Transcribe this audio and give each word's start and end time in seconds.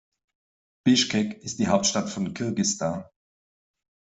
Bischkek 0.83 1.43
ist 1.43 1.59
die 1.59 1.67
Hauptstadt 1.67 2.09
von 2.09 2.33
Kirgisistan. 2.33 3.05